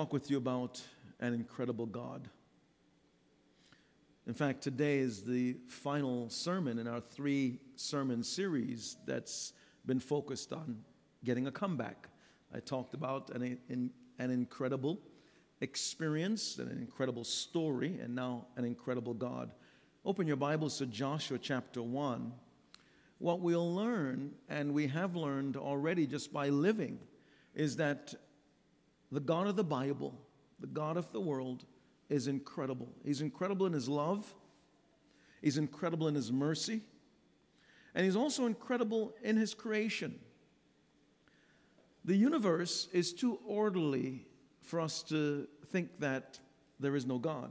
[0.00, 0.80] Talk with you about
[1.20, 2.26] an incredible God.
[4.26, 9.52] In fact, today is the final sermon in our three sermon series that's
[9.84, 10.78] been focused on
[11.22, 12.08] getting a comeback.
[12.50, 15.02] I talked about an, an incredible
[15.60, 19.52] experience, and an incredible story, and now an incredible God.
[20.06, 22.32] Open your Bibles to Joshua chapter 1.
[23.18, 27.00] What we'll learn, and we have learned already just by living,
[27.54, 28.14] is that
[29.12, 30.14] the God of the Bible,
[30.60, 31.64] the God of the world,
[32.08, 32.88] is incredible.
[33.04, 34.32] He's incredible in his love,
[35.40, 36.80] he's incredible in his mercy,
[37.94, 40.18] and he's also incredible in his creation.
[42.04, 44.26] The universe is too orderly
[44.62, 46.38] for us to think that
[46.78, 47.50] there is no God.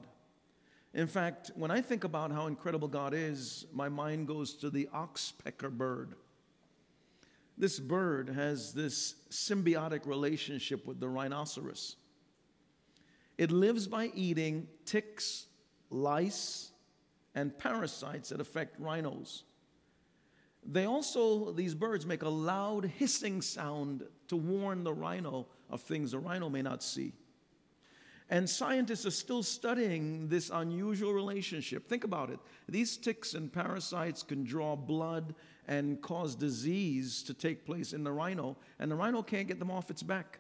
[0.94, 4.90] In fact, when I think about how incredible God is, my mind goes to the
[4.94, 6.16] oxpecker bird.
[7.60, 11.98] This bird has this symbiotic relationship with the rhinoceros.
[13.38, 15.46] It lives by eating ticks,
[15.90, 16.72] lice,
[17.36, 19.44] and parasites that affect rhinos.
[20.66, 26.12] They also, these birds make a loud hissing sound to warn the rhino of things
[26.12, 27.14] the rhino may not see.
[28.30, 31.88] And scientists are still studying this unusual relationship.
[31.88, 32.40] Think about it.
[32.68, 35.34] These ticks and parasites can draw blood
[35.70, 39.70] and cause disease to take place in the rhino, and the rhino can't get them
[39.70, 40.40] off its back.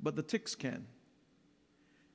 [0.00, 0.84] But the ticks can.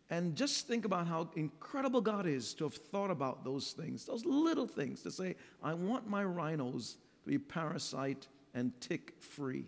[0.10, 4.26] And just think about how incredible God is to have thought about those things, those
[4.26, 9.66] little things, to say, I want my rhinos to be parasite and tick free.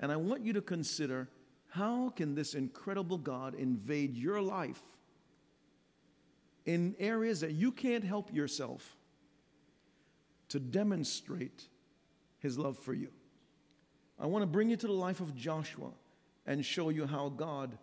[0.00, 1.28] And I want you to consider
[1.68, 4.82] how can this incredible God invade your life
[6.66, 8.96] in areas that you can't help yourself
[10.52, 11.66] to demonstrate
[12.38, 13.08] his love for you?
[14.18, 15.90] I want to bring you to the life of Joshua
[16.46, 17.78] and show you how God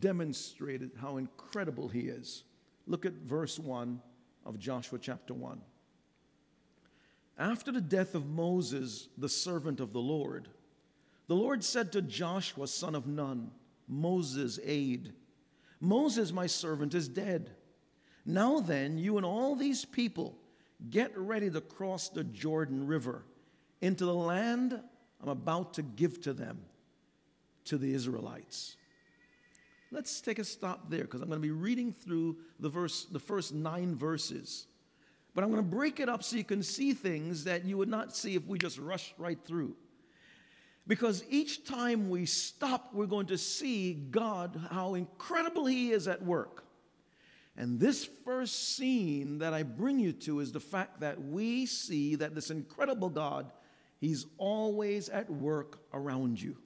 [0.00, 2.42] demonstrated how incredible he is.
[2.88, 4.00] Look at verse 1
[4.44, 5.60] of Joshua chapter 1.
[7.38, 10.48] After the death of Moses, the servant of the Lord,
[11.28, 13.52] the Lord said to Joshua, son of Nun,
[13.86, 15.12] Moses' aide,
[15.80, 17.50] Moses, my servant, is dead.
[18.26, 20.36] Now then, you and all these people
[20.90, 23.24] get ready to cross the Jordan River
[23.80, 24.80] into the land
[25.22, 26.60] I'm about to give to them,
[27.66, 28.76] to the Israelites.
[29.92, 33.20] Let's take a stop there because I'm going to be reading through the verse, the
[33.20, 34.66] first nine verses.
[35.34, 37.88] But I'm going to break it up so you can see things that you would
[37.88, 39.76] not see if we just rushed right through.
[40.86, 46.22] Because each time we stop, we're going to see God, how incredible He is at
[46.22, 46.64] work.
[47.56, 52.14] And this first scene that I bring you to is the fact that we see
[52.16, 53.50] that this incredible God,
[54.00, 56.56] He's always at work around you.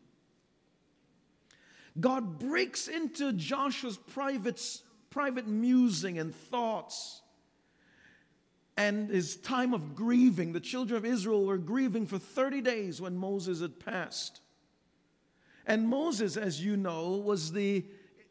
[1.98, 4.62] God breaks into Joshua's private,
[5.10, 7.22] private musing and thoughts
[8.76, 10.52] and his time of grieving.
[10.52, 14.40] The children of Israel were grieving for 30 days when Moses had passed.
[15.66, 17.84] And Moses, as you know, was the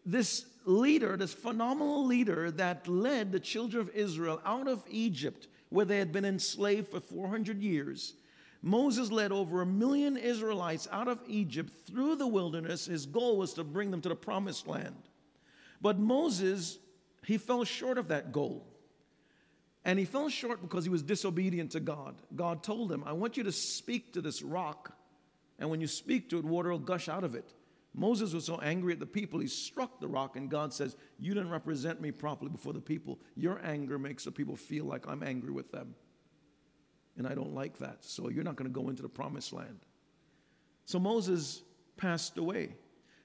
[0.06, 5.86] this leader, this phenomenal leader that led the children of Israel out of Egypt, where
[5.86, 8.14] they had been enslaved for 400 years.
[8.62, 12.88] Moses led over a million Israelites out of Egypt through the wilderness.
[12.88, 14.96] His goal was to bring them to the promised land.
[15.82, 16.80] But Moses,
[17.26, 18.66] he fell short of that goal.
[19.84, 22.16] And he fell short because he was disobedient to God.
[22.36, 24.98] God told him, I want you to speak to this rock,
[25.60, 27.54] and when you speak to it, water will gush out of it.
[27.96, 31.34] Moses was so angry at the people, he struck the rock, and God says, You
[31.34, 33.20] didn't represent me properly before the people.
[33.36, 35.96] Your anger makes the people feel like I'm angry with them.
[37.18, 38.04] And I don't like that.
[38.04, 39.80] So you're not going to go into the promised land.
[40.84, 41.62] So Moses
[41.96, 42.76] passed away.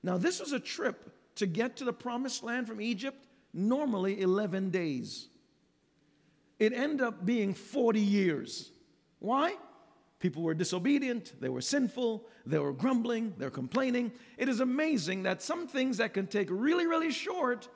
[0.03, 4.71] Now, this was a trip to get to the promised land from Egypt, normally 11
[4.71, 5.31] days
[6.61, 8.71] it ended up being 40 years.
[9.19, 9.57] Why?
[10.21, 14.13] People were disobedient, they were sinful, they were grumbling, they're complaining.
[14.37, 17.69] It is amazing that some things that can take really, really short,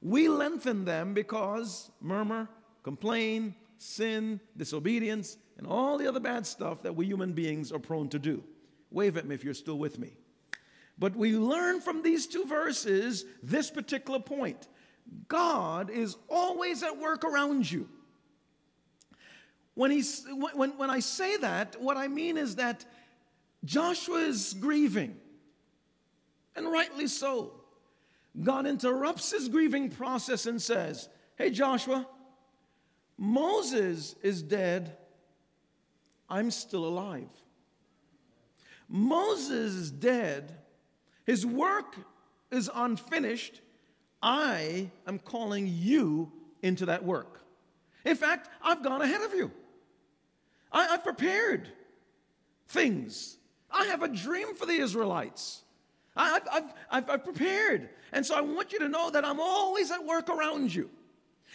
[0.00, 2.48] we lengthen them because murmur,
[2.82, 8.08] complain, sin, disobedience, and all the other bad stuff that we human beings are prone
[8.08, 8.42] to do.
[8.90, 10.14] Wave at me if you're still with me.
[10.98, 14.68] But we learn from these two verses this particular point
[15.28, 17.88] God is always at work around you.
[19.80, 22.84] When, he's, when, when I say that, what I mean is that
[23.64, 25.16] Joshua is grieving,
[26.54, 27.54] and rightly so.
[28.42, 32.06] God interrupts his grieving process and says, Hey, Joshua,
[33.16, 34.98] Moses is dead.
[36.28, 37.30] I'm still alive.
[38.86, 40.58] Moses is dead.
[41.24, 41.96] His work
[42.50, 43.62] is unfinished,
[44.22, 47.40] I am calling you into that work.
[48.04, 49.50] In fact, I've gone ahead of you.
[50.72, 51.68] I, have prepared
[52.68, 53.36] things.
[53.70, 55.62] I have a dream for the Israelites.
[56.16, 57.88] I, I've, I've, I've prepared.
[58.12, 60.90] And so I want you to know that I'm always at work around you.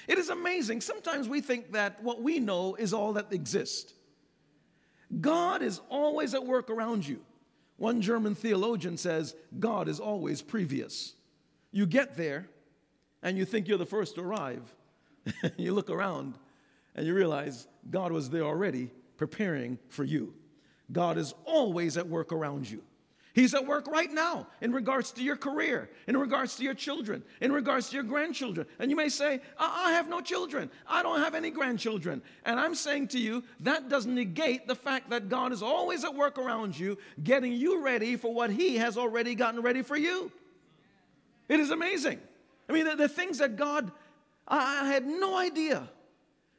[0.08, 0.82] It is amazing.
[0.82, 3.94] Sometimes we think that what we know is all that exists.
[5.22, 7.22] God is always at work around you.
[7.78, 11.14] One German theologian says, God is always previous.
[11.72, 12.48] You get there
[13.22, 14.64] and you think you're the first to arrive.
[15.58, 16.36] you look around
[16.96, 20.34] and you realize God was there already preparing for you.
[20.92, 22.82] God is always at work around you.
[23.36, 27.22] He's at work right now in regards to your career, in regards to your children,
[27.42, 28.66] in regards to your grandchildren.
[28.80, 30.72] And you may say, I, have no children.
[30.88, 32.22] I don't have any grandchildren.
[32.46, 36.16] And I'm saying to you, that doesn't negate the fact that God is always at
[36.16, 40.32] work around you, getting you ready for what He has already gotten ready for you.
[41.50, 42.22] It is amazing.
[42.70, 43.92] I mean, the, the things that God,
[44.48, 45.90] I, I had no idea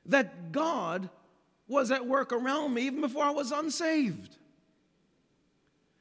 [0.05, 1.09] that God
[1.69, 4.37] was at work around me even before I was unsaved.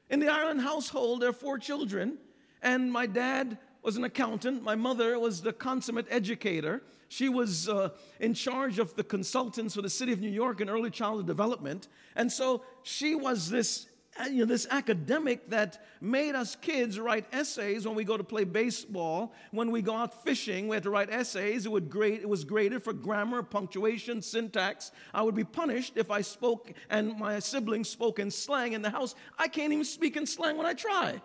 [0.10, 2.18] In the Ireland household, there are four children,
[2.62, 4.64] and my dad was an accountant.
[4.64, 6.84] My mother was the consummate educator.
[7.08, 7.90] She was uh,
[8.20, 11.88] in charge of the consultants for the city of New York in early childhood development.
[12.16, 17.26] And so she was this Uh, you know, this academic that made us kids write
[17.34, 19.34] essays when we go to play baseball.
[19.52, 21.66] When we go out fishing, we had to write essays.
[21.66, 24.92] It, would grade, it was graded for grammar, punctuation, syntax.
[25.14, 28.90] I would be punished if I spoke and my siblings spoke in slang in the
[28.90, 29.16] house.
[29.38, 31.22] I can't even speak in slang when I try.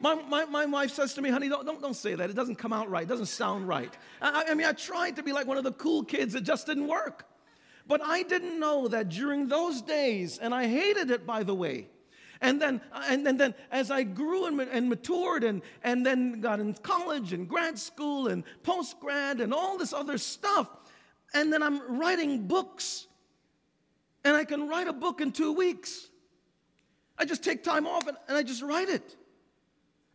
[0.00, 2.28] My, my, my wife says to me, honey, don't, don't, don't say that.
[2.28, 3.04] It doesn't come out right.
[3.04, 3.94] It doesn't sound right.
[4.20, 6.34] I, I mean, I tried to be like one of the cool kids.
[6.34, 7.26] It just didn't work.
[7.86, 11.88] But I didn't know that during those days, and I hated it, by the way,
[12.40, 16.72] and then, and, then as I grew and, and matured and, and then got in
[16.74, 20.68] college and grad school and post grad and all this other stuff,
[21.34, 23.06] and then I'm writing books.
[24.24, 26.08] And I can write a book in two weeks.
[27.18, 29.16] I just take time off and, and I just write it.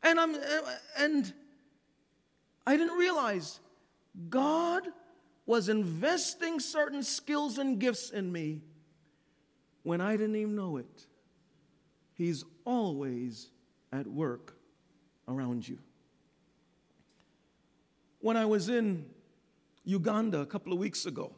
[0.04, 0.36] And I'm
[0.98, 1.34] and
[2.68, 3.60] I didn't realize
[4.30, 4.88] God
[5.46, 8.62] was investing certain skills and gifts in me
[9.84, 11.08] when I didn't even know it.
[12.16, 13.50] He's always
[13.92, 14.58] at work
[15.28, 15.78] around you.
[18.20, 19.06] When I was in
[19.84, 21.34] Uganda a couple of weeks ago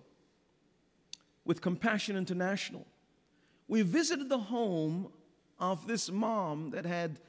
[1.44, 2.86] with Compassion International,
[3.68, 5.12] we visited the home
[5.60, 7.20] of this mom that had,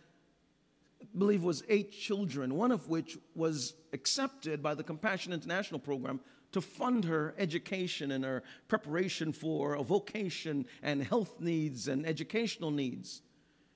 [1.00, 6.20] I believe, was eight children, one of which was accepted by the Compassion International program
[6.52, 12.70] to fund her education and her preparation for a vocation and health needs and educational
[12.70, 13.22] needs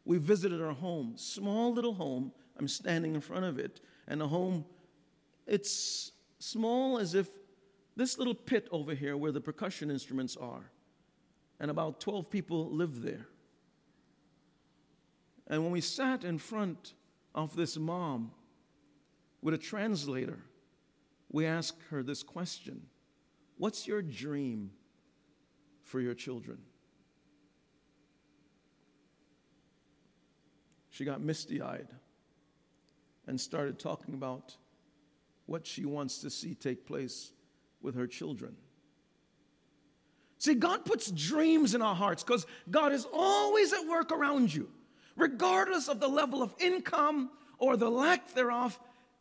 [0.04, 2.32] we visited our home, small little home.
[2.58, 4.64] I'm standing in front of it, and the home,
[5.46, 7.28] it's small as if
[7.96, 10.70] this little pit over here where the percussion instruments are,
[11.60, 13.26] and about 12 people live there.
[15.46, 16.94] And when we sat in front
[17.34, 18.32] of this mom
[19.41, 20.38] with a translator,
[21.31, 22.82] we asked her this question
[23.56, 24.70] What's your dream
[25.82, 26.58] for your children?
[30.93, 31.89] She got misty eyed
[33.27, 34.55] and started talking about
[35.46, 37.32] what she wants to see take place
[37.81, 38.55] with her children.
[40.37, 44.69] See, God puts dreams in our hearts because God is always at work around you,
[45.17, 48.79] regardless of the level of income or the lack thereof.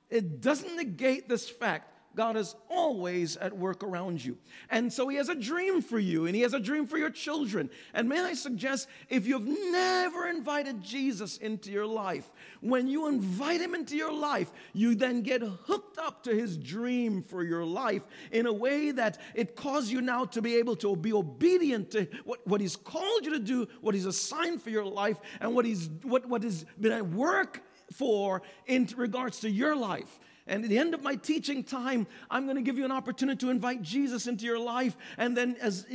[0.09, 4.37] It doesn't negate this fact God is always at work around you.
[4.69, 7.09] And so He has a dream for you, and He has a dream for your
[7.09, 7.69] children.
[7.93, 13.61] And may I suggest, if you've never invited Jesus into your life, when you invite
[13.61, 18.03] Him into your life, you then get hooked up to His dream for your life
[18.31, 22.07] in a way that it causes you now to be able to be obedient to
[22.25, 25.65] what, what He's called you to do, what He's assigned for your life, and what
[25.65, 27.61] He's what, what has been at work
[27.93, 30.19] for in regards to your life.
[30.47, 33.37] And at the end of my teaching time, I'm going to give you an opportunity
[33.45, 35.85] to invite Jesus into your life and then, as,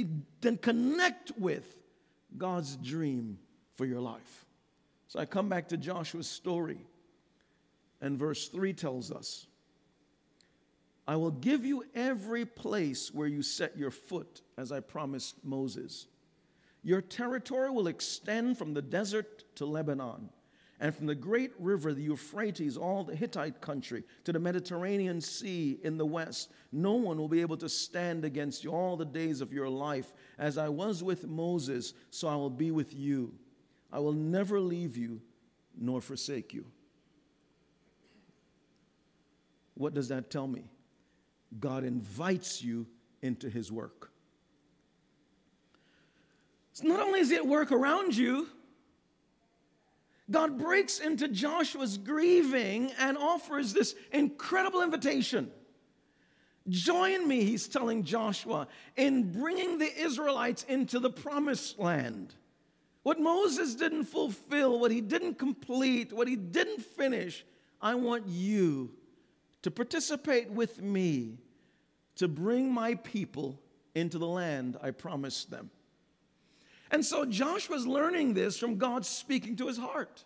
[0.40, 1.76] then connect with
[2.36, 3.38] God's dream
[3.74, 4.46] for your life.
[5.08, 6.78] So I come back to Joshua's story,
[8.00, 9.46] and verse 3 tells us
[11.08, 16.08] I will give you every place where you set your foot, as I promised Moses.
[16.82, 20.30] Your territory will extend from the desert to Lebanon
[20.78, 25.78] and from the great river, the Euphrates, all the Hittite country, to the Mediterranean Sea
[25.82, 29.40] in the west, no one will be able to stand against you all the days
[29.40, 30.12] of your life.
[30.38, 33.32] As I was with Moses, so I will be with you.
[33.90, 35.22] I will never leave you
[35.78, 36.66] nor forsake you.
[39.74, 40.64] What does that tell me?
[41.58, 42.86] God invites you
[43.22, 44.10] into his work.
[46.72, 48.48] So not only is it work around you,
[50.30, 55.50] God breaks into Joshua's grieving and offers this incredible invitation.
[56.68, 58.66] Join me, he's telling Joshua,
[58.96, 62.34] in bringing the Israelites into the promised land.
[63.04, 67.44] What Moses didn't fulfill, what he didn't complete, what he didn't finish,
[67.80, 68.90] I want you
[69.62, 71.38] to participate with me
[72.16, 73.60] to bring my people
[73.94, 75.70] into the land I promised them.
[76.90, 80.24] And so Joshua's learning this from God speaking to his heart.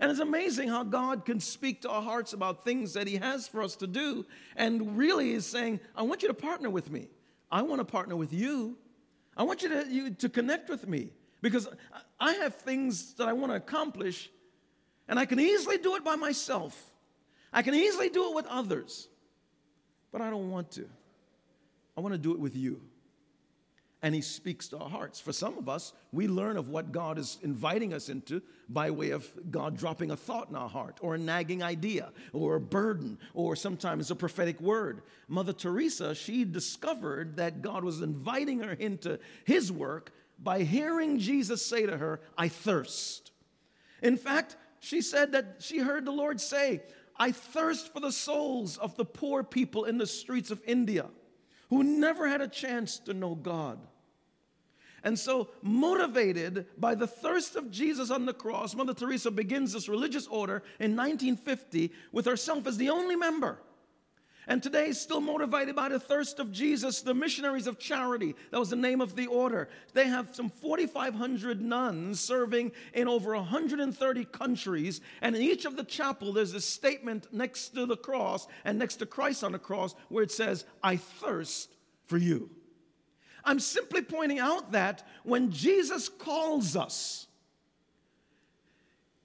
[0.00, 3.48] And it's amazing how God can speak to our hearts about things that He has
[3.48, 4.24] for us to do,
[4.56, 7.08] and really is saying, I want you to partner with me.
[7.50, 8.76] I want to partner with you.
[9.36, 11.10] I want you to, you to connect with me
[11.40, 11.68] because
[12.20, 14.30] I have things that I want to accomplish,
[15.08, 16.80] and I can easily do it by myself.
[17.52, 19.08] I can easily do it with others,
[20.12, 20.88] but I don't want to.
[21.96, 22.80] I want to do it with you
[24.02, 25.18] and he speaks to our hearts.
[25.18, 29.10] For some of us, we learn of what God is inviting us into by way
[29.10, 33.18] of God dropping a thought in our heart, or a nagging idea, or a burden,
[33.34, 35.02] or sometimes a prophetic word.
[35.26, 41.64] Mother Teresa, she discovered that God was inviting her into his work by hearing Jesus
[41.64, 43.32] say to her, I thirst.
[44.02, 46.82] In fact, she said that she heard the Lord say,
[47.16, 51.06] I thirst for the souls of the poor people in the streets of India
[51.70, 53.78] who never had a chance to know God.
[55.04, 59.88] And so, motivated by the thirst of Jesus on the cross, Mother Teresa begins this
[59.88, 63.58] religious order in 1950 with herself as the only member.
[64.48, 68.70] And today, still motivated by the thirst of Jesus, the Missionaries of Charity, that was
[68.70, 69.68] the name of the order.
[69.92, 75.02] They have some 4,500 nuns serving in over 130 countries.
[75.20, 78.96] And in each of the chapel, there's a statement next to the cross and next
[78.96, 81.70] to Christ on the cross where it says, I thirst
[82.06, 82.48] for you.
[83.44, 87.26] I'm simply pointing out that when Jesus calls us,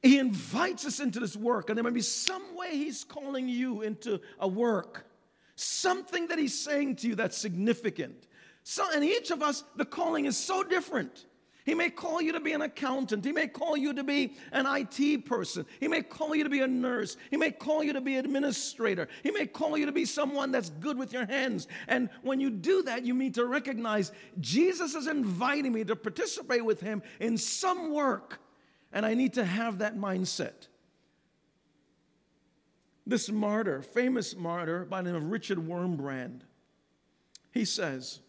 [0.01, 3.83] he invites us into this work, and there may be some way he's calling you
[3.83, 5.05] into a work
[5.55, 8.27] something that he's saying to you that's significant.
[8.63, 11.25] So, and each of us, the calling is so different.
[11.65, 13.23] He may call you to be an accountant.
[13.23, 15.65] He may call you to be an IT person.
[15.79, 17.15] He may call you to be a nurse.
[17.31, 19.07] He may call you to be an administrator.
[19.23, 21.67] He may call you to be someone that's good with your hands.
[21.87, 26.65] And when you do that, you need to recognize Jesus is inviting me to participate
[26.65, 28.39] with him in some work.
[28.91, 30.67] And I need to have that mindset.
[33.05, 36.41] This martyr, famous martyr by the name of Richard Wurmbrand,
[37.51, 38.19] he says,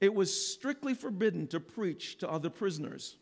[0.00, 3.16] It was strictly forbidden to preach to other prisoners.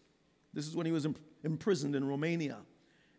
[0.52, 1.06] This is when he was
[1.44, 2.58] imprisoned in Romania.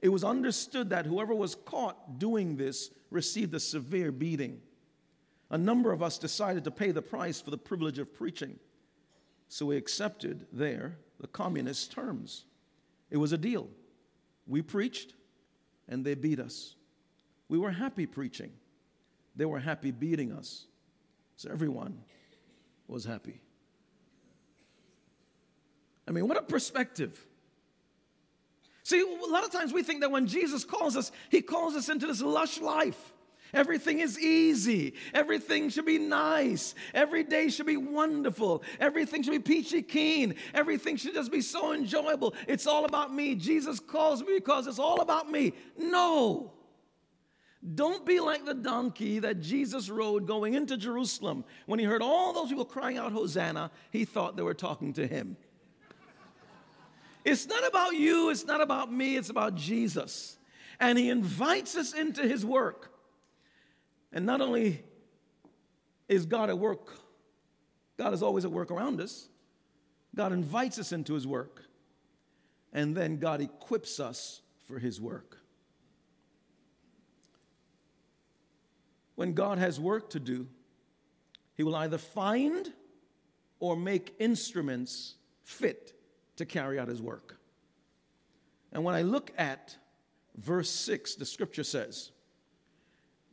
[0.01, 4.61] It was understood that whoever was caught doing this received a severe beating.
[5.49, 8.59] A number of us decided to pay the price for the privilege of preaching.
[9.47, 12.45] So we accepted there the communist terms.
[13.09, 13.69] It was a deal.
[14.45, 15.13] We preached,
[15.87, 16.75] and they beat us.
[17.53, 18.51] We were happy preaching,
[19.35, 20.65] they were happy beating us.
[21.35, 21.99] So everyone
[22.87, 23.41] was happy.
[26.07, 27.23] I mean, what a perspective.
[28.81, 31.89] See, a lot of times we think that when Jesus calls us, he calls us
[31.89, 33.13] into this lush life.
[33.53, 34.95] Everything is easy.
[35.13, 36.73] Everything should be nice.
[36.95, 38.63] Every day should be wonderful.
[38.79, 40.33] Everything should be peachy keen.
[40.55, 42.33] Everything should just be so enjoyable.
[42.47, 43.35] It's all about me.
[43.35, 45.53] Jesus calls me because it's all about me.
[45.77, 46.51] No.
[47.75, 51.45] Don't be like the donkey that Jesus rode going into Jerusalem.
[51.65, 55.07] When he heard all those people crying out, Hosanna, he thought they were talking to
[55.07, 55.37] him.
[57.23, 60.37] It's not about you, it's not about me, it's about Jesus.
[60.79, 62.91] And he invites us into his work.
[64.11, 64.83] And not only
[66.09, 66.89] is God at work,
[67.97, 69.29] God is always at work around us,
[70.15, 71.63] God invites us into his work.
[72.73, 75.42] And then God equips us for his work.
[79.15, 80.47] When God has work to do,
[81.55, 82.71] He will either find
[83.59, 85.93] or make instruments fit
[86.37, 87.37] to carry out His work.
[88.71, 89.77] And when I look at
[90.35, 92.11] verse 6, the scripture says,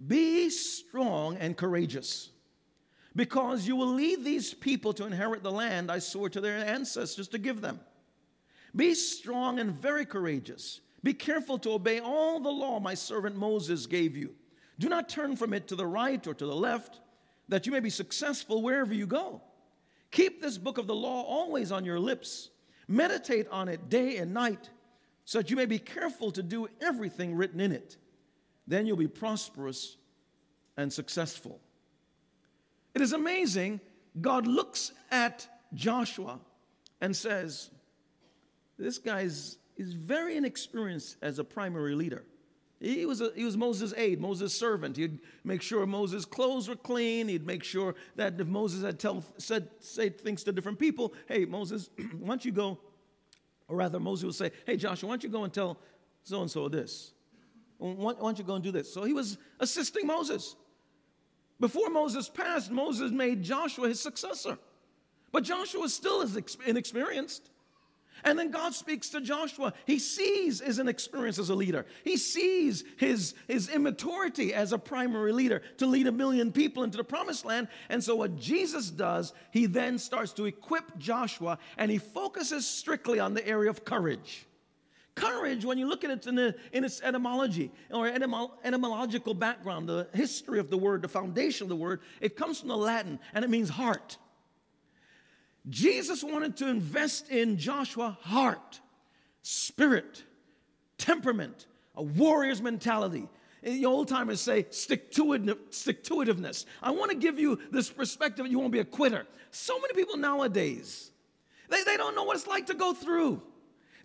[0.06, 2.30] Be strong and courageous,
[3.16, 7.28] because you will lead these people to inherit the land I swore to their ancestors
[7.28, 7.80] to give them.
[8.76, 10.80] Be strong and very courageous.
[11.02, 14.34] Be careful to obey all the law my servant Moses gave you.
[14.80, 17.00] Do not turn from it to the right or to the left,
[17.50, 19.42] that you may be successful wherever you go.
[20.10, 22.48] Keep this book of the law always on your lips.
[22.88, 24.70] Meditate on it day and night,
[25.26, 27.98] so that you may be careful to do everything written in it.
[28.66, 29.98] Then you'll be prosperous
[30.78, 31.60] and successful.
[32.94, 33.80] It is amazing.
[34.18, 36.40] God looks at Joshua
[37.02, 37.70] and says,
[38.78, 42.24] This guy is, is very inexperienced as a primary leader.
[42.80, 44.96] He was, a, he was Moses' aide, Moses' servant.
[44.96, 47.28] He'd make sure Moses' clothes were clean.
[47.28, 51.44] He'd make sure that if Moses had tell, said say things to different people, hey,
[51.44, 52.78] Moses, why don't you go?
[53.68, 55.78] Or rather, Moses would say, hey, Joshua, why don't you go and tell
[56.22, 57.12] so and so this?
[57.76, 58.92] Why, don't you go and do this?
[58.92, 60.56] So he was assisting Moses.
[61.60, 64.58] Before Moses passed, Moses made Joshua his successor.
[65.32, 66.26] But Joshua was still
[66.66, 67.49] inexperienced.
[68.24, 69.72] And then God speaks to Joshua.
[69.86, 71.86] He sees his inexperience as a leader.
[72.04, 76.96] He sees his, his immaturity as a primary leader to lead a million people into
[76.96, 77.68] the promised land.
[77.88, 83.20] And so, what Jesus does, he then starts to equip Joshua and he focuses strictly
[83.20, 84.46] on the area of courage.
[85.14, 89.88] Courage, when you look at it in, a, in its etymology or etymo, etymological background,
[89.88, 93.18] the history of the word, the foundation of the word, it comes from the Latin
[93.34, 94.18] and it means heart.
[95.68, 98.80] Jesus wanted to invest in Joshua heart,
[99.42, 100.24] spirit,
[100.98, 103.28] temperament, a warrior's mentality.
[103.62, 106.64] The old timers say stick to itiveness.
[106.82, 109.26] I want to give you this perspective you won't be a quitter.
[109.50, 111.10] So many people nowadays,
[111.68, 113.42] they, they don't know what it's like to go through.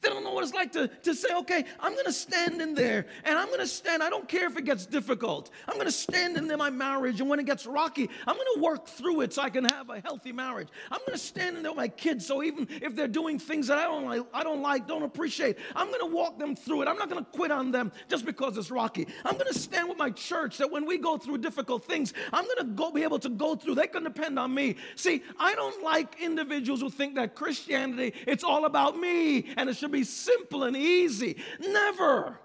[0.02, 2.74] They don't know what it's like to, to say, okay, I'm going to stand in
[2.74, 4.04] there and I'm going to stand.
[4.04, 5.50] I don't care if it gets difficult.
[5.68, 7.22] I'm going to stand in there, my marriage.
[7.22, 9.90] And when it gets rocky, I'm going to work through it so I can have
[9.90, 10.68] a healthy marriage.
[10.92, 12.26] I'm going to stand in there with my kids.
[12.26, 15.58] So even if they're doing things that I don't like, I don't like, don't appreciate,
[15.76, 16.88] I'm going to walk them through it.
[16.88, 19.08] I'm not going to quit on them just because it's rocky.
[19.24, 22.46] I'm going to stand with my church that when we go through difficult things, I'm
[22.46, 23.76] going to go be able to go through.
[23.76, 24.76] They can depend on me.
[24.96, 29.76] See, I don't like individuals who think that Christianity, it's all about me and it
[29.78, 31.38] should be be simple and easy.
[31.60, 32.40] Never.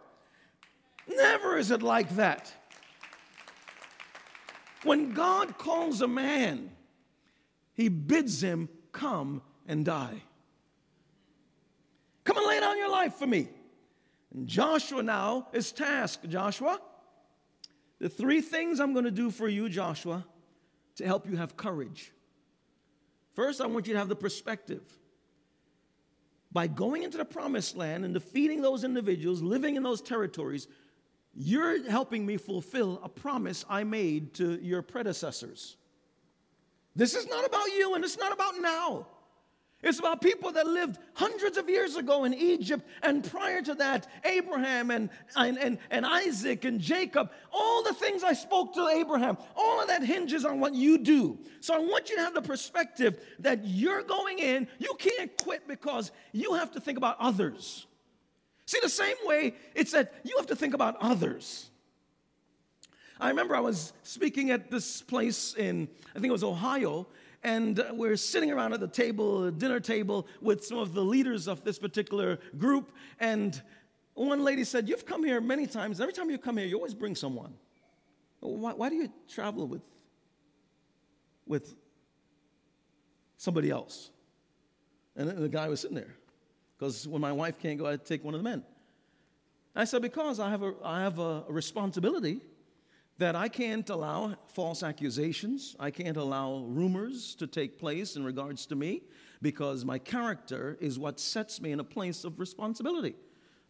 [1.09, 2.53] Never is it like that.
[4.85, 6.71] When God calls a man,
[7.75, 10.23] he bids him come and die.
[12.25, 13.49] Come and lay down your life for me.
[14.33, 16.29] And Joshua now is tasked.
[16.29, 16.81] Joshua,
[17.99, 20.25] the three things I'm going to do for you, Joshua,
[20.97, 22.13] to help you have courage.
[23.35, 24.83] First, I want you to have the perspective
[26.53, 30.67] by going into the promised land and defeating those individuals living in those territories,
[31.35, 35.77] you're helping me fulfill a promise I made to your predecessors.
[36.97, 39.07] This is not about you and it's not about now.
[39.83, 44.09] It's about people that lived hundreds of years ago in Egypt, and prior to that,
[44.25, 47.31] Abraham and, and, and, and, Isaac and Jacob.
[47.51, 51.39] All the things I spoke to Abraham, all of that hinges on what you do.
[51.61, 55.67] So I want you to have the perspective that you're going in, you can't quit
[55.67, 57.87] because you have to think about others.
[58.67, 61.71] See, the same way it's that you have to think about others.
[63.19, 67.07] I remember I was speaking at this place in, I think it was Ohio,
[67.43, 71.49] and we're sitting around at the table, a dinner table, with some of the leaders
[71.49, 72.93] of this particular group.
[73.19, 73.61] And
[74.15, 76.01] one lady said, You've come here many times.
[76.01, 77.55] Every time you come here, you always bring someone.
[78.41, 79.83] Why, why do you travel with,
[81.47, 81.75] with
[83.39, 84.11] somebody else?
[85.17, 86.15] And the guy was sitting there.
[86.79, 88.63] Because when my wife can't go, I take one of the men.
[89.75, 92.43] I said, Because I have a, I have a responsibility
[93.21, 98.65] that I can't allow false accusations, I can't allow rumors to take place in regards
[98.67, 99.03] to me,
[99.43, 103.15] because my character is what sets me in a place of responsibility.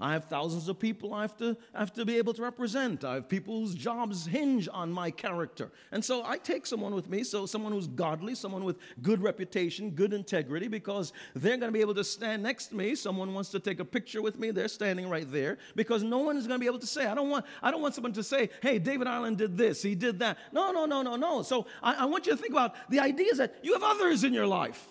[0.01, 3.05] I have thousands of people I have to, I have to be able to represent.
[3.05, 5.71] I have people whose jobs hinge on my character.
[5.93, 9.91] And so I take someone with me, so someone who's godly, someone with good reputation,
[9.91, 12.95] good integrity, because they're going to be able to stand next to me.
[12.95, 16.37] Someone wants to take a picture with me, they're standing right there, because no one
[16.37, 18.23] is going to be able to say, I don't want, I don't want someone to
[18.23, 20.39] say, hey, David Ireland did this, he did that.
[20.53, 21.43] No, no, no, no, no.
[21.43, 24.25] So I, I want you to think about the idea is that you have others
[24.25, 24.87] in your life.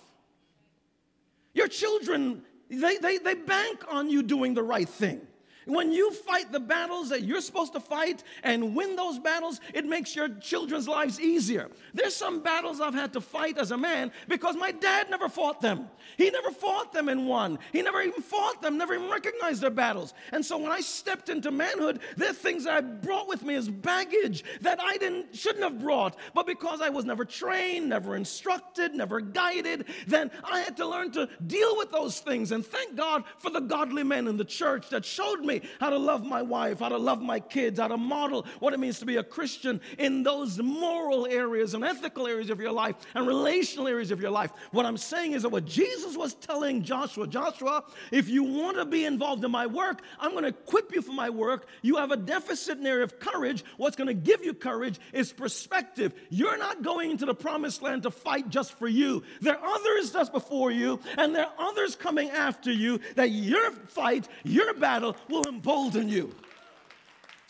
[1.53, 5.21] Your children they, they, they bank on you doing the right thing.
[5.69, 9.85] When you fight the battles that you're supposed to fight and win those battles, it
[9.85, 11.69] makes your children's lives easier.
[11.93, 15.61] There's some battles I've had to fight as a man because my dad never fought
[15.61, 15.87] them.
[16.17, 17.59] He never fought them and won.
[17.71, 20.15] He never even fought them, never even recognized their battles.
[20.31, 23.53] And so when I stepped into manhood, there are things that I brought with me
[23.53, 26.17] as baggage that I didn't shouldn't have brought.
[26.33, 31.11] But because I was never trained, never instructed, never guided, then I had to learn
[31.11, 32.51] to deal with those things.
[32.51, 35.97] And thank God for the godly men in the church that showed me how to
[35.97, 39.05] love my wife, how to love my kids, how to model what it means to
[39.05, 43.87] be a Christian in those moral areas and ethical areas of your life and relational
[43.87, 44.51] areas of your life.
[44.71, 48.85] What I'm saying is that what Jesus was telling Joshua, Joshua, if you want to
[48.85, 51.67] be involved in my work, I'm going to equip you for my work.
[51.81, 53.63] You have a deficit in area of courage.
[53.77, 56.13] What's going to give you courage is perspective.
[56.29, 59.23] You're not going into the promised land to fight just for you.
[59.41, 63.71] There are others just before you, and there are others coming after you that your
[63.71, 66.33] fight, your battle will embolden you.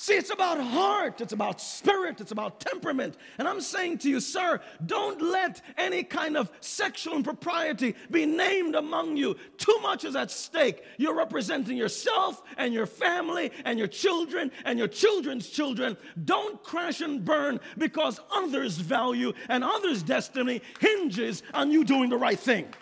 [0.02, 3.18] See, it's about heart, it's about spirit, it's about temperament.
[3.38, 8.76] And I'm saying to you, sir, don't let any kind of sexual impropriety be named
[8.76, 9.36] among you.
[9.58, 10.86] Too much is at stake.
[10.98, 15.98] You're representing yourself and your family and your children and your children's children.
[16.24, 22.18] Don't crash and burn because others' value and others' destiny hinges on you doing the
[22.18, 22.74] right thing.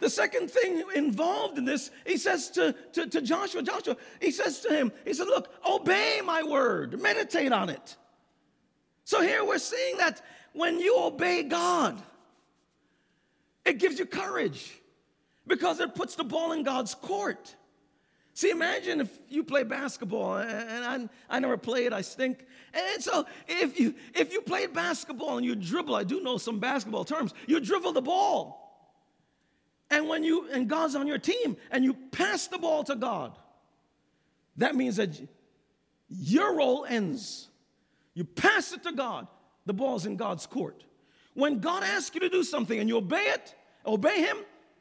[0.00, 4.60] The second thing involved in this, he says to, to, to, Joshua, Joshua, he says
[4.60, 7.96] to him, he said, Look, obey my word, meditate on it.
[9.04, 10.20] So here we're seeing that
[10.52, 12.00] when you obey God,
[13.64, 14.80] it gives you courage
[15.46, 17.54] because it puts the ball in God's court.
[18.34, 22.44] See, imagine if you play basketball, and I, I never played, I stink.
[22.74, 26.60] And so if you if you play basketball and you dribble, I do know some
[26.60, 28.65] basketball terms, you dribble the ball.
[29.90, 33.36] And when you, and God's on your team, and you pass the ball to God,
[34.56, 35.20] that means that
[36.08, 37.48] your role ends.
[38.14, 39.28] You pass it to God,
[39.66, 40.84] the ball's in God's court.
[41.34, 44.38] When God asks you to do something and you obey it, obey Him,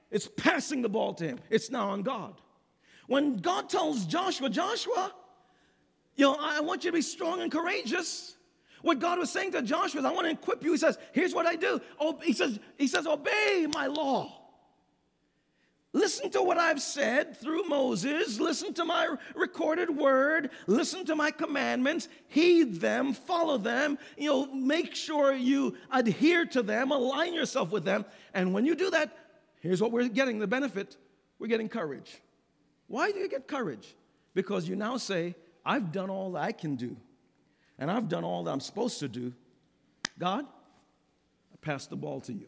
[0.10, 1.40] it's passing the ball to Him.
[1.50, 2.40] It's now on God.
[3.08, 5.14] When God tells Joshua, Joshua,
[6.16, 8.38] you know, I want you to be strong and courageous.
[8.82, 10.72] What God was saying to Joshua is, I want to equip you.
[10.72, 11.82] He says, here's what I do.
[12.24, 14.45] He says, he says, obey my law.
[15.96, 18.38] Listen to what I've said through Moses.
[18.38, 20.50] Listen to my recorded word.
[20.68, 22.10] Listen to my commandments.
[22.28, 23.98] Heed them, follow them.
[24.18, 28.04] You know, make sure you adhere to them, align yourself with them.
[28.34, 29.18] And when you do that,
[29.62, 30.98] here's what we're getting the benefit
[31.40, 32.22] we're getting courage.
[32.88, 33.96] Why do you get courage?
[34.34, 35.34] Because you now say,
[35.66, 36.98] I've done all that I can do,
[37.80, 39.32] and I've done all that I'm supposed to do.
[40.20, 42.48] God, I pass the ball to you.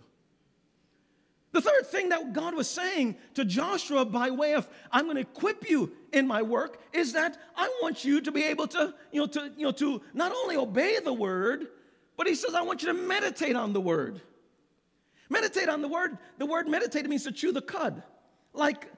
[1.58, 5.24] The third thing that God was saying to Joshua by way of, I'm going to
[5.24, 9.22] equip you in my work, is that I want you to be able to, you
[9.22, 11.70] know, to, you know, to not only obey the word,
[12.16, 14.22] but he says, I want you to meditate on the word.
[15.32, 16.20] Meditate on the word.
[16.38, 18.04] The word meditate means to chew the cud,
[18.54, 18.92] like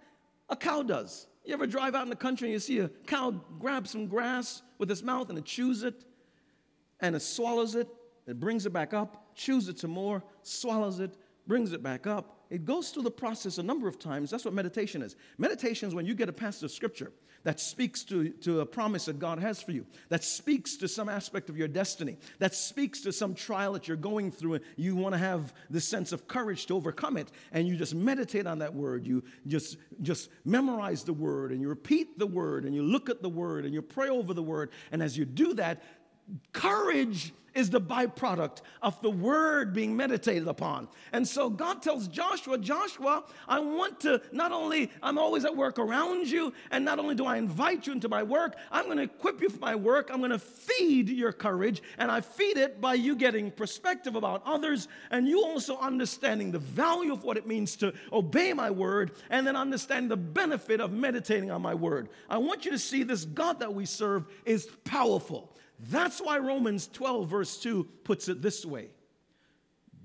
[0.49, 1.27] a cow does.
[1.45, 4.63] You ever drive out in the country and you see a cow grab some grass
[4.79, 6.03] with its mouth and it chews it
[6.99, 7.87] and it swallows it,
[8.27, 11.15] it brings it back up, chews it some more, swallows it,
[11.49, 14.29] brings it back up, it goes through the process a number of times.
[14.29, 15.15] That's what meditation is.
[15.39, 17.11] Meditation is when you get a passage of scripture
[17.43, 21.09] that speaks to, to a promise that God has for you, that speaks to some
[21.09, 24.95] aspect of your destiny, that speaks to some trial that you're going through, and you
[24.95, 27.31] want to have the sense of courage to overcome it.
[27.51, 29.07] And you just meditate on that word.
[29.07, 33.21] You just, just memorize the word, and you repeat the word, and you look at
[33.21, 34.71] the word, and you pray over the word.
[34.91, 35.81] And as you do that,
[36.53, 40.87] courage is the byproduct of the word being meditated upon.
[41.11, 45.79] And so God tells Joshua, Joshua, I want to not only, I'm always at work
[45.79, 49.03] around you, and not only do I invite you into my work, I'm going to
[49.03, 50.09] equip you for my work.
[50.11, 54.43] I'm going to feed your courage, and I feed it by you getting perspective about
[54.45, 59.11] others, and you also understanding the value of what it means to obey my word,
[59.29, 62.09] and then understanding the benefit of meditating on my word.
[62.29, 65.51] I want you to see this God that we serve is powerful.
[65.79, 68.89] That's why Romans 12, verse 2 puts it this way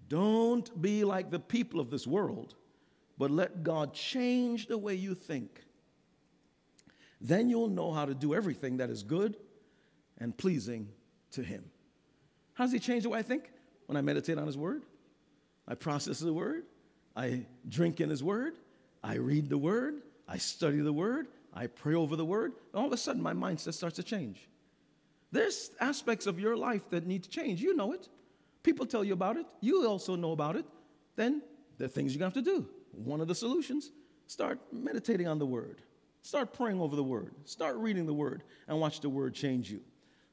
[0.08, 2.54] Don't be like the people of this world,
[3.18, 5.60] but let God change the way you think.
[7.20, 9.36] Then you'll know how to do everything that is good
[10.18, 10.88] and pleasing
[11.32, 11.64] to Him.
[12.52, 13.50] How does He change the way I think?
[13.86, 14.82] When I meditate on His Word,
[15.66, 16.64] I process the Word,
[17.16, 18.54] I drink in His Word,
[19.02, 22.52] I read the Word, I study the Word, I pray over the Word.
[22.74, 24.48] All of a sudden, my mindset starts to change.
[25.34, 27.60] There's aspects of your life that need to change.
[27.60, 28.08] You know it.
[28.62, 29.46] People tell you about it.
[29.60, 30.64] You also know about it.
[31.16, 31.42] Then
[31.76, 32.68] there are things you're going to have to do.
[32.92, 33.90] One of the solutions
[34.28, 35.82] start meditating on the Word,
[36.22, 39.80] start praying over the Word, start reading the Word, and watch the Word change you.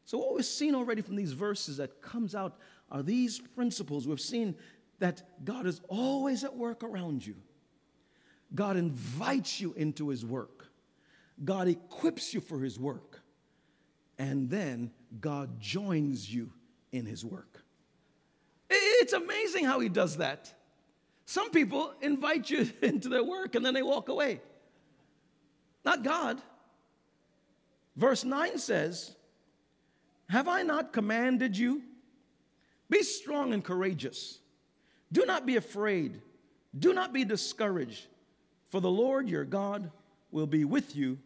[0.06, 2.60] So, what we've seen already from these verses that comes out
[2.92, 4.08] are these principles.
[4.08, 4.54] We've seen
[5.00, 7.38] that God is always at work around you.
[8.54, 10.68] God invites you into His work.
[11.44, 13.21] God equips you for His work
[14.22, 16.52] and then God joins you
[16.92, 17.64] in his work.
[18.70, 20.54] It's amazing how he does that.
[21.26, 24.40] Some people invite you into their work and then they walk away.
[25.84, 26.40] not God.
[27.96, 29.16] Verse 9 says,
[30.30, 31.82] Have I not commanded you?
[32.92, 34.38] Be strong and courageous.
[35.12, 36.22] Do not be afraid.
[36.78, 38.06] Do not be discouraged,
[38.70, 39.90] for the Lord your God
[40.30, 41.18] will be with you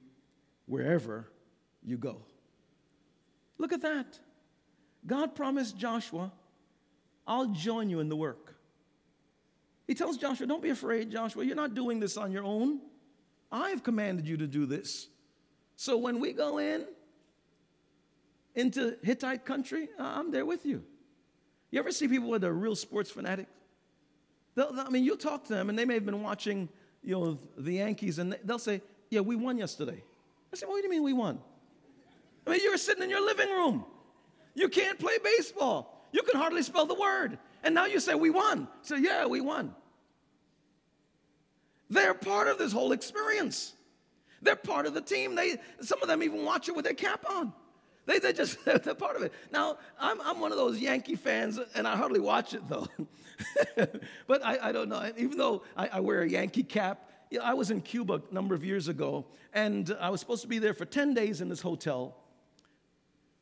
[0.65, 1.29] wherever
[1.83, 2.21] you go.
[3.57, 4.19] Look at that.
[5.05, 6.31] God promised Joshua,
[7.27, 8.55] I'll join you in the work.
[9.87, 11.43] He tells Joshua, Don't be afraid, Joshua.
[11.43, 12.81] You're not doing this on your own.
[13.51, 15.07] I've commanded you to do this.
[15.75, 16.85] So when we go in
[18.55, 20.83] into Hittite country, I'm there with you.
[21.71, 23.47] You ever see people with a real sports fanatic?
[24.55, 26.69] They'll, I mean, you'll talk to them, and they may have been watching,
[27.03, 30.01] you know, the Yankees, and they'll say, "Yeah, we won yesterday."
[30.53, 31.39] I said, "What do you mean we won?"
[32.45, 33.85] I mean, you were sitting in your living room.
[34.53, 36.07] You can't play baseball.
[36.11, 38.67] You can hardly spell the word, and now you say we won.
[38.81, 39.75] So yeah, we won.
[41.89, 43.73] They're part of this whole experience.
[44.41, 45.35] They're part of the team.
[45.35, 47.53] They, some of them even watch it with their cap on.
[48.05, 49.33] They, they just, they're part of it.
[49.51, 52.87] Now, I'm, I'm one of those Yankee fans, and I hardly watch it though.
[54.27, 55.11] but I, I don't know.
[55.17, 57.09] Even though I, I wear a Yankee cap,
[57.41, 60.59] I was in Cuba a number of years ago, and I was supposed to be
[60.59, 62.15] there for 10 days in this hotel.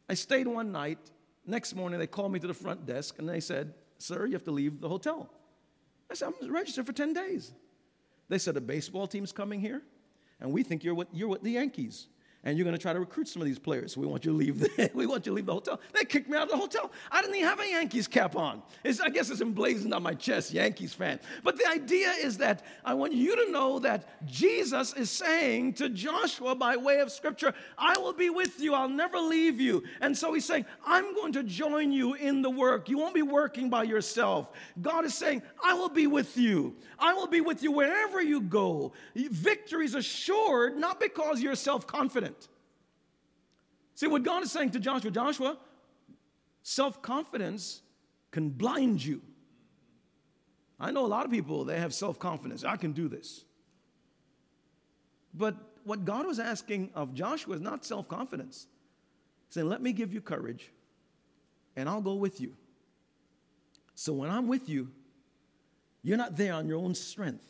[0.10, 1.00] I stayed one night.
[1.46, 4.44] Next morning, they called me to the front desk, and they said, Sir, you have
[4.46, 5.30] to leave the hotel.
[6.10, 7.54] I said, I'm registered for 10 days.
[8.30, 9.82] They said, A baseball team's coming here,
[10.39, 12.08] and we think you're with, you're with the Yankees
[12.45, 13.95] and you're going to try to recruit some of these players.
[13.95, 14.60] We want you to leave.
[14.60, 15.79] The, we want you to leave the hotel.
[15.93, 16.91] They kicked me out of the hotel.
[17.10, 18.62] I didn't even have a Yankees cap on.
[18.84, 21.19] It's, I guess it's emblazoned on my chest, Yankees fan.
[21.43, 25.88] But the idea is that I want you to know that Jesus is saying to
[25.88, 28.73] Joshua by way of Scripture, "I will be with you.
[28.73, 32.49] I'll never leave you." And so he's saying, "I'm going to join you in the
[32.49, 32.89] work.
[32.89, 34.49] You won't be working by yourself."
[34.82, 36.75] God is saying, "I will be with you.
[36.99, 42.33] I will be with you wherever you go." Victory is assured not because you're self-confident
[43.95, 45.58] See, what God is saying to Joshua Joshua,
[46.62, 47.82] self confidence
[48.32, 49.21] can blind you.
[50.79, 52.63] I know a lot of people, they have self confidence.
[52.63, 53.45] I can do this.
[55.34, 58.67] But what God was asking of Joshua is not self confidence.
[59.47, 60.71] He's saying, let me give you courage
[61.75, 62.56] and I'll go with you.
[63.95, 64.89] So when I'm with you,
[66.01, 67.45] you're not there on your own strength.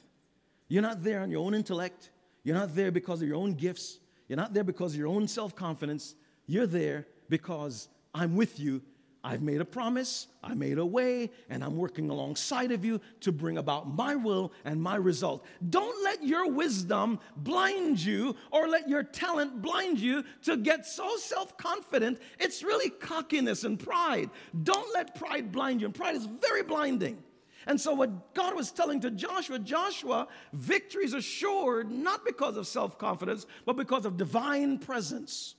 [0.67, 2.11] You're not there on your own intellect.
[2.43, 3.99] You're not there because of your own gifts.
[4.27, 6.15] You're not there because of your own self confidence.
[6.45, 8.81] You're there because I'm with you.
[9.25, 13.31] I've made a promise, I made a way, and I'm working alongside of you to
[13.31, 15.45] bring about my will and my result.
[15.69, 21.15] Don't let your wisdom blind you or let your talent blind you to get so
[21.15, 22.19] self confident.
[22.37, 24.29] It's really cockiness and pride.
[24.63, 27.23] Don't let pride blind you, and pride is very blinding.
[27.65, 32.67] And so, what God was telling to Joshua, Joshua, victory is assured not because of
[32.67, 35.55] self confidence, but because of divine presence.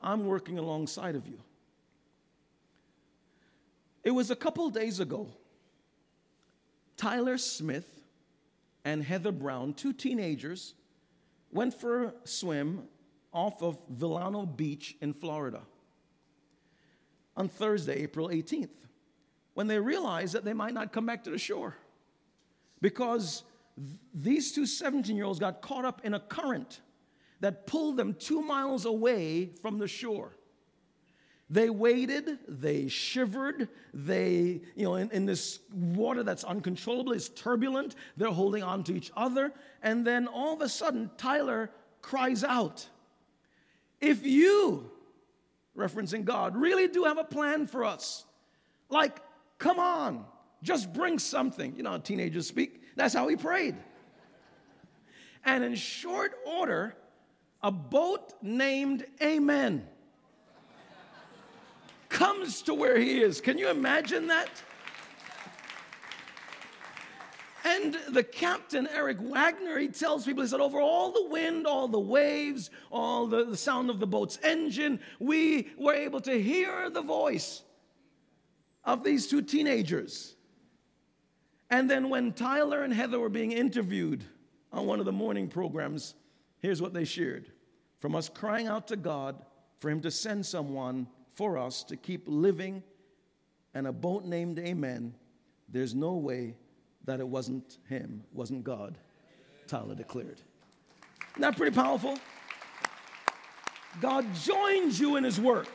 [0.00, 1.38] I'm working alongside of you.
[4.02, 5.28] It was a couple days ago.
[6.96, 8.02] Tyler Smith
[8.84, 10.74] and Heather Brown, two teenagers,
[11.52, 12.84] went for a swim
[13.32, 15.60] off of Vilano Beach in Florida
[17.36, 18.68] on Thursday, April 18th,
[19.54, 21.76] when they realized that they might not come back to the shore
[22.80, 23.44] because
[24.14, 26.80] these two 17 year olds got caught up in a current
[27.40, 30.36] that pulled them two miles away from the shore.
[31.50, 37.96] They waited, they shivered, they, you know, in, in, this water that's uncontrollable, it's turbulent,
[38.16, 39.52] they're holding on to each other.
[39.82, 41.72] And then all of a sudden, Tyler
[42.02, 42.88] cries out,
[44.00, 44.92] If you,
[45.76, 48.24] referencing God, really do have a plan for us,
[48.88, 49.18] like,
[49.58, 50.24] come on,
[50.62, 51.74] just bring something.
[51.76, 52.80] You know how teenagers speak?
[52.94, 53.74] That's how he prayed.
[55.44, 56.94] And in short order,
[57.62, 59.86] a boat named Amen
[62.08, 63.40] comes to where he is.
[63.40, 64.48] Can you imagine that?
[67.64, 71.88] And the captain, Eric Wagner, he tells people, he said, over all the wind, all
[71.88, 76.90] the waves, all the, the sound of the boat's engine, we were able to hear
[76.90, 77.62] the voice
[78.84, 80.34] of these two teenagers.
[81.68, 84.24] And then when Tyler and Heather were being interviewed
[84.72, 86.14] on one of the morning programs,
[86.60, 87.50] Here's what they shared
[87.98, 89.36] from us crying out to God
[89.78, 92.82] for Him to send someone for us to keep living
[93.74, 95.14] and a boat named Amen.
[95.68, 96.56] There's no way
[97.04, 98.98] that it wasn't Him, wasn't God,
[99.66, 100.40] Tyler declared.
[101.32, 102.18] Isn't that pretty powerful?
[104.00, 105.68] God joins you in His work.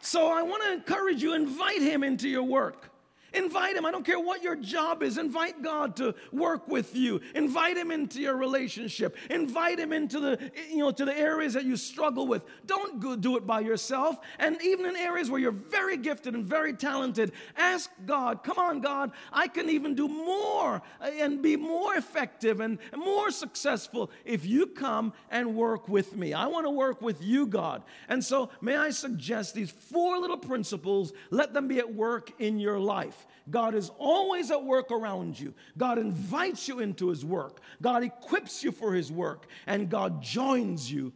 [0.00, 2.91] So I want to encourage you, invite Him into your work.
[3.34, 3.86] Invite him.
[3.86, 5.18] I don't care what your job is.
[5.18, 7.20] Invite God to work with you.
[7.34, 9.16] Invite him into your relationship.
[9.30, 12.42] Invite him into the you know to the areas that you struggle with.
[12.66, 14.18] Don't do it by yourself.
[14.38, 18.80] And even in areas where you're very gifted and very talented, ask God, "Come on,
[18.80, 24.66] God, I can even do more and be more effective and more successful if you
[24.66, 26.34] come and work with me.
[26.34, 30.38] I want to work with you, God." And so, may I suggest these four little
[30.38, 32.78] principles, let them be at work in your
[33.22, 33.32] life.
[33.50, 35.54] God is always at work around you.
[35.76, 37.60] God invites you into His work.
[37.80, 39.46] God equips you for His work.
[39.66, 41.12] And God joins you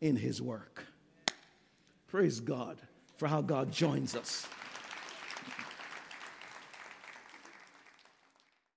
[0.00, 0.84] in His work.
[2.08, 2.80] Praise God
[3.16, 4.46] for how God joins us.